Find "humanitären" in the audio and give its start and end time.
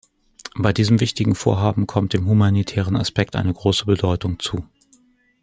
2.25-2.95